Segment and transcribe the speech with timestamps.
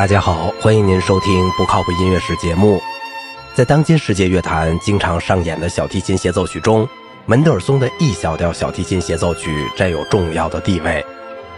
[0.00, 2.82] 大家好，欢迎您收听《不靠谱音乐史》节目。
[3.52, 6.88] 在当今世界乐坛经常上演的小提琴协奏曲中，
[7.26, 11.04] 门德尔松的 E 小调小提琴协奏曲占有重要的地位。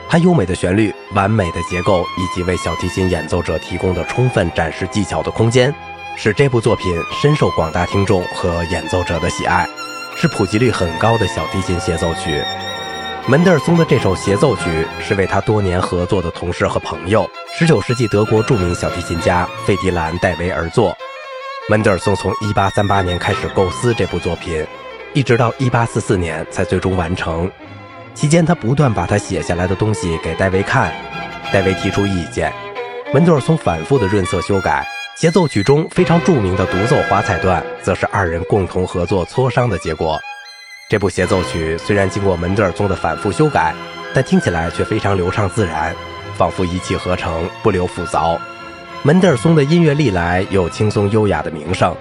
[0.08, 5.72] 它优美的旋律、完美的结构以及为小提琴演奏者提供的充分展示技巧的空间，
[6.16, 9.64] 使这部作品深受广大听众和演奏者的喜爱，
[10.16, 12.42] 是普及率很高的小提琴协奏曲。
[13.28, 20.92] 门德尔松的这首协奏曲是为他多年合作的同事和朋友，19世纪德国著名小提琴家费迪兰·戴维而作。
[21.68, 24.66] 门德尔松从1838年开始构思这部作品，
[25.14, 27.48] 一直到1844年才最终完成。
[28.12, 30.92] 期间，他不断把他写下来的东西给戴维看，
[31.52, 32.52] 戴维提出意见，
[33.14, 34.84] 门德尔松反复的润色修改。
[35.16, 40.20] 协奏曲中非常著名的独奏华彩段，则是二人共同合作磋商的结果。
[40.92, 43.74] 这部协奏曲虽然经过门德尔松的反复修改，
[44.12, 45.96] 但听起来却非常流畅自然，
[46.36, 48.38] 仿佛一气呵成，不留斧凿。
[49.02, 51.96] 门德尔松的音乐历来有轻松优雅的名声，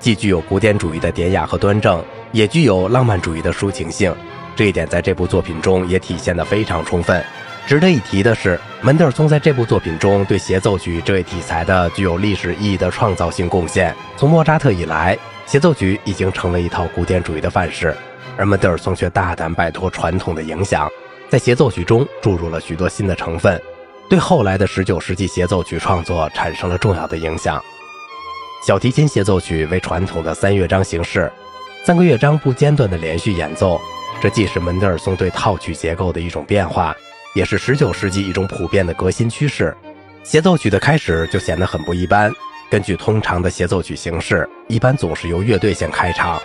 [0.00, 4.12] 既具有古典主义的典雅和端正，也具有浪漫主义的抒情性。
[4.56, 7.24] 这一点在这部作品中也体现得非常充分。
[7.68, 13.94] 值得一提的是，门德尔松在这部作品中对协奏曲这一题材的具有历史意义的创造性贡献。
[14.16, 17.96] 从莫扎特以来，协奏曲已经成为一套古典主义的范式。
[18.36, 20.90] 而门德尔松却大胆摆脱传统的影响，
[21.28, 23.60] 在协奏曲中注入了许多新的成分，
[24.08, 27.62] 对后来的19世纪协奏曲创作产生了重要的影响。
[28.66, 31.30] 小提琴协奏曲为传统的三乐章形式，
[31.84, 33.80] 三个乐章不间断的连续演奏，
[34.20, 36.94] 这既是门德尔松对套曲结构的一种变化，
[37.34, 39.76] 也是19世纪一种普遍的革新趋势。
[40.22, 42.32] 协奏曲的开始就显得很不一般，
[42.70, 46.40] 根据通常的协奏曲形式，一般总是由乐队先开场。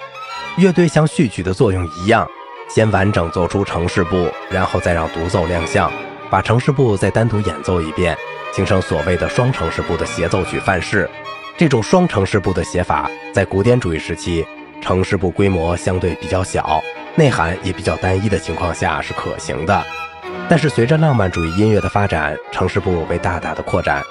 [0.58, 2.28] 乐队像序曲的作用一样，
[2.68, 5.92] 先完整奏出城市部，然后再让独奏亮相，
[6.32, 8.18] 把城市部再单独演奏一遍，
[8.52, 11.08] 形成所谓的双城市部的协奏曲范式。
[11.56, 14.44] 这种双城市部的写法，在古典主义时期，
[14.82, 16.82] 城市部规模相对比较小，
[17.14, 19.86] 内涵也比较单一的情况下是可行的。
[20.50, 24.04] 但是随着浪漫主义音乐的发展，城市部被大大的扩展，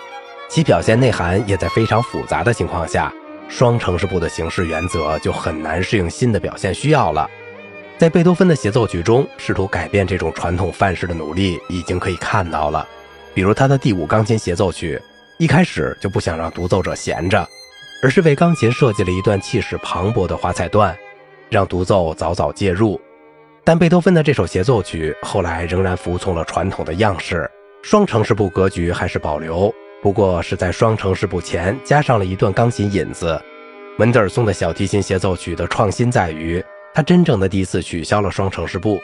[0.49, 3.13] 其表现内涵也在非常复杂的情况下。
[3.49, 7.29] 双城市部的形式原则就很难适应新的表现需要了。
[7.99, 12.87] 在贝多芬的协奏曲中，试图改变这种传统范式的努力已经可以看到了。
[13.33, 15.01] 比如他的第五钢琴协奏曲，
[15.39, 17.49] 一开始就不想让独奏者闲着，
[18.03, 20.97] 而是为钢琴设计了一段气势磅礴的华彩段，
[21.49, 23.01] 让独奏早早介入。
[23.65, 27.51] 但贝多芬的这首协奏曲后来仍然服从了传统的样式，
[27.83, 29.75] 双城市部格局还是保留。
[30.07, 33.43] 不过是在双城市部前加上了一段钢琴引子。
[33.97, 39.01] 门德尔松的小提琴协奏曲的创新在于，他真正的第一次取消了双城市部。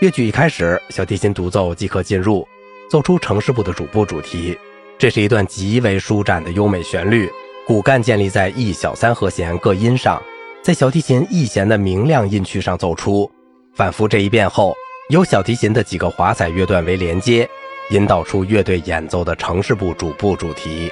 [0.00, 2.44] 乐曲一开始，小提琴独奏即可进入，
[2.90, 4.58] 奏出城市部的主部主题。
[4.98, 7.30] 这是一段极为舒展的优美旋律，
[7.64, 10.20] 骨干建立在 E 小三和弦各音上，
[10.64, 13.30] 在小提琴 E 弦的明亮音区上奏出。
[13.76, 14.74] 反复这一遍后，
[15.10, 17.48] 由小提琴的几个华彩乐段为连接。
[17.90, 20.88] 引导出乐队演奏的城市部主部主题，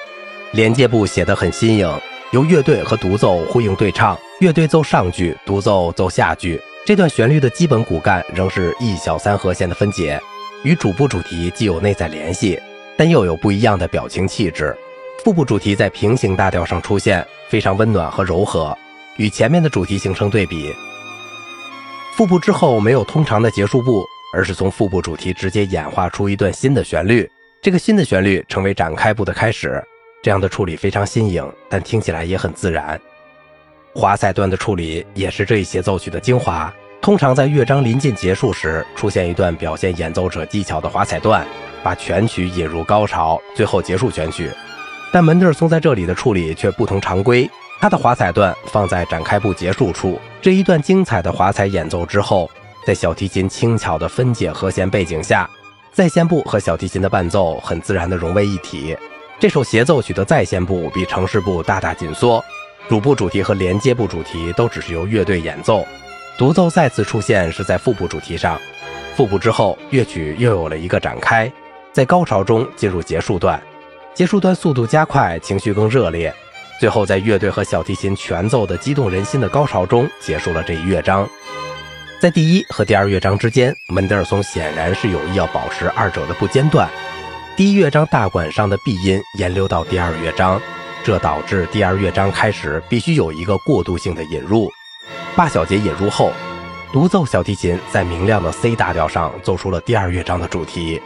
[0.50, 1.88] 连接部写得很新颖，
[2.32, 6.60] 由乐队和独奏呼应对唱，乐队奏上句，独奏奏下句。
[6.84, 10.20] 这段旋律的基本骨干仍是 E 小三和弦的分解，
[10.64, 12.60] 与主部主题既有内在联系，
[12.97, 14.76] 但又有不一样的表情气质。
[15.22, 18.76] 副部主题在平行大调上出现，非常温暖和柔和，
[19.19, 20.75] 与前面的主题形成对比。
[22.16, 24.04] 副部之后没有通常的结束部。
[24.32, 27.28] 而是从副部主题直接演化出一段新的旋律，
[27.62, 29.82] 这个新的旋律成为展开部的开始。
[30.22, 33.00] 这样的处理非常新颖，但听起来也很自然。
[33.94, 36.72] 华彩段的处理也是这一协奏曲的精华。
[37.00, 41.46] 通常在乐章临近结束时，出现一段表现演奏者技巧的华彩段，
[41.82, 44.50] 把全曲引入高潮，最后结束全曲。
[45.12, 47.48] 但门德尔松在这里的处理却不同常规，
[47.80, 52.50] 他的华彩段放在展开部结束处，这一段精彩的华彩演奏之后。
[52.88, 55.46] 在小提琴轻巧的分解和弦背景下，
[55.93, 58.96] 在线部和小提琴的伴奏很自然地融为一体。
[59.38, 62.43] 这首协奏曲的在线部比城市部大大紧缩，
[62.88, 65.87] 主部主题和连接部主题都只是由乐队演奏，
[66.38, 68.58] 独奏再次出现是在副部主题上。
[69.14, 71.52] 副部之后，乐曲又有了一个展开，
[71.93, 73.62] 在高潮中进入结束段，
[74.14, 76.34] 结束段速度加快，情绪更热烈，
[76.81, 81.29] 最后在乐队和小提琴全奏的激动人心的高潮中结束了这一乐章。
[82.20, 86.91] 在第一和第二乐章之间，门德尔松显然是有意要保持二者的不间断。
[87.56, 90.61] 第一乐章大管上的 B 音延流到第二乐章，
[91.05, 94.69] 这导致第二乐章开始必须有一个过渡性的引入。
[95.37, 96.32] 八小节引入后，
[96.93, 101.00] 独奏小提琴在明亮的 C 大调上奏出了第二乐章的主题。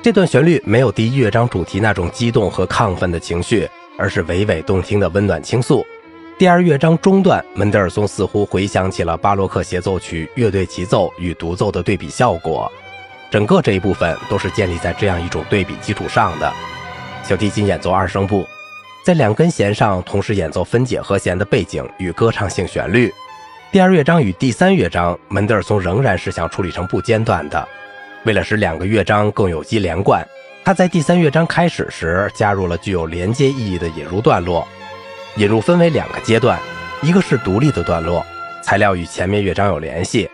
[0.00, 3.68] 这段旋律没有第一乐章主题那种激动和亢奋的情绪，
[3.98, 5.84] 而是娓娓动听的温暖倾诉。
[6.38, 12.70] 第二乐章中段，门德尔松似乎回想起了巴洛克协奏曲乐队齐奏与独奏的对比效果。
[13.28, 16.52] 整个这一部分都是建立在这样一种对比基础上的。
[17.24, 18.46] 小提琴演奏二声部，
[19.04, 23.12] 在两根弦上同时演奏分解和弦的背景与歌唱性旋律。
[23.72, 27.68] 第二乐章与第三乐章，门德尔松仍然是想处理成不间断的。
[28.24, 30.24] 为了使两个乐章更有机连贯，
[30.64, 34.64] 他在第三乐章开始时加入了具有连接意义的引入段落。
[35.38, 36.58] 引入分为两个阶段，
[37.00, 38.26] 一个是独立的段落，
[38.60, 40.28] 材料与前面乐章有联系。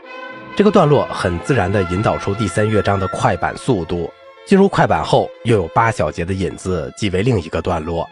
[0.56, 4.11] 这个段落很自然地引导出第三乐章的快板速度。
[4.47, 8.09] 进入快板后，又有八小节的引子，即为另一个段落。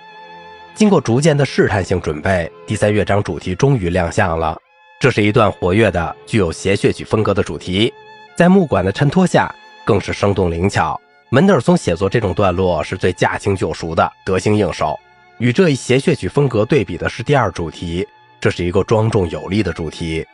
[0.75, 4.55] 经过逐渐的试探性准备，第三乐章主题终于亮相了。
[5.00, 7.91] 这是一段活跃的、具有协谑曲风格的主题，
[8.37, 9.50] 在木管的衬托下，
[9.87, 11.00] 更是生动灵巧。
[11.31, 14.94] 门德尔松写作这种段落是最驾轻就熟的，得心应手。
[15.43, 18.06] 与这一谐谑曲风格对比的是第二主题，
[18.41, 20.25] 这是一个庄重有力的主题。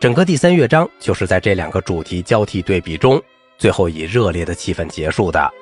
[0.00, 3.22] 整个第三乐章就是在这两个主题交替对比中，
[3.58, 5.52] 最后以热烈的气氛结束的。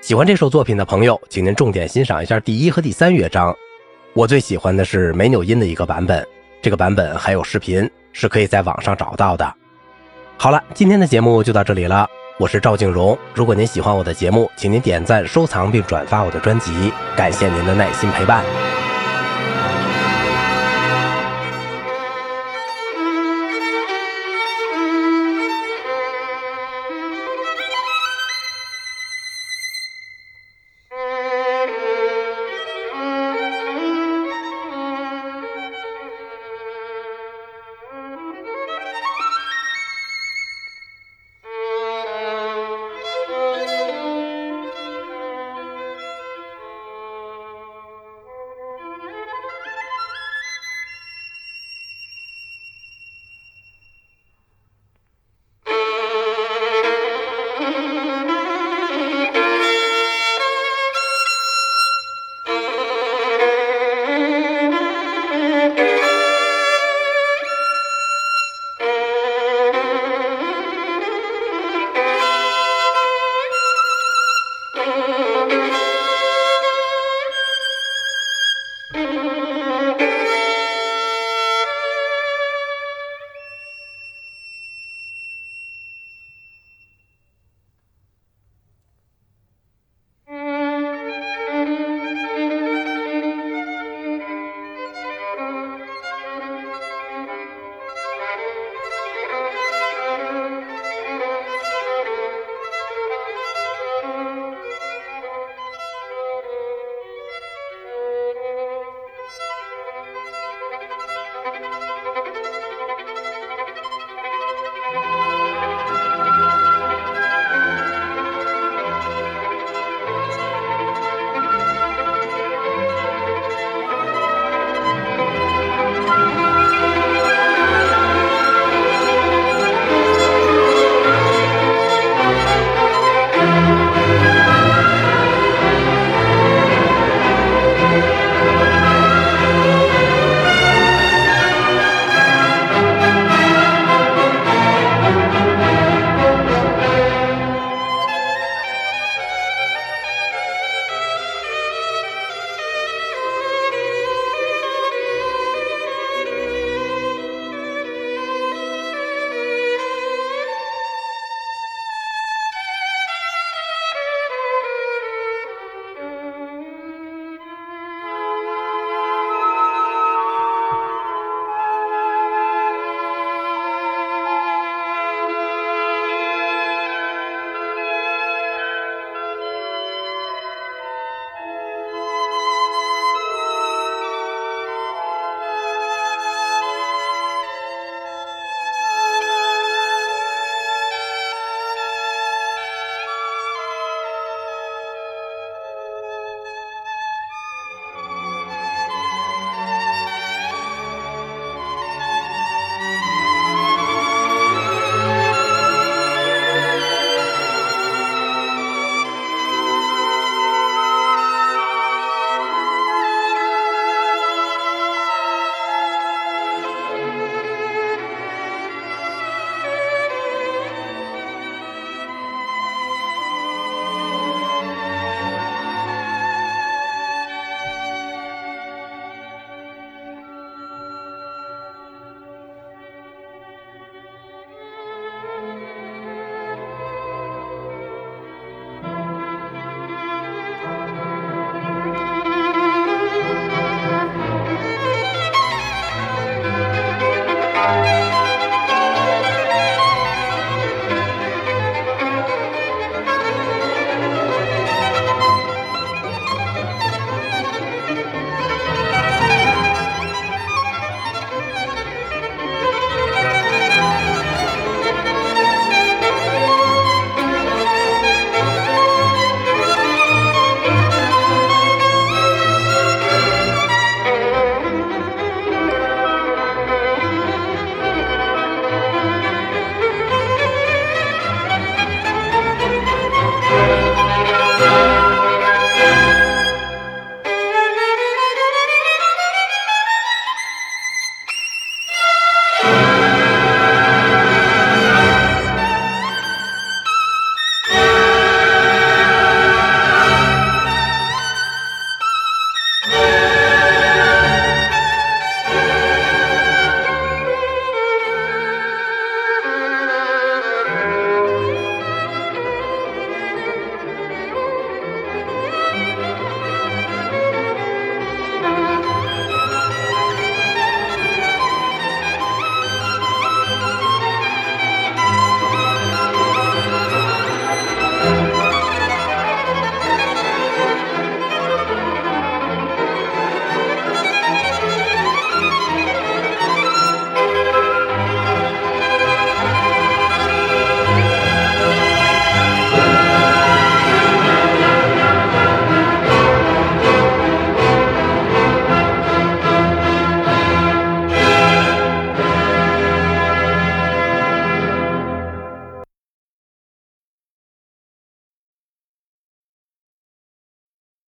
[0.00, 3.54] 喜欢这首作品的朋友，请您重点欣赏一下第一和第三乐章。
[4.14, 6.26] 我最喜欢的是没扭音的一个版本，
[6.62, 9.54] 这个版本还有视频，是可以在网上找到的。
[10.38, 13.16] 好了，今天的节目就到这里了，我是赵静荣。
[13.32, 18.44] 如果您喜欢我的节目，请您点赞、收藏并转发我的专辑，感谢您的耐心陪伴。